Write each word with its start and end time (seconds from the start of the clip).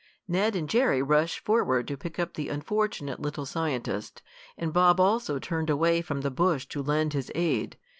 Ned 0.27 0.55
and 0.55 0.67
Jerry 0.67 1.03
rushed 1.03 1.45
forward 1.45 1.87
to 1.87 1.95
pick 1.95 2.17
up 2.17 2.33
the 2.33 2.49
unfortunate 2.49 3.19
little 3.21 3.45
scientist, 3.45 4.23
and 4.57 4.73
Bob 4.73 4.99
also 4.99 5.37
turned 5.37 5.69
away 5.69 6.01
from 6.01 6.21
the 6.21 6.31
bush 6.31 6.65
to 6.69 6.81
lend 6.81 7.13
his 7.13 7.31
aid. 7.35 7.77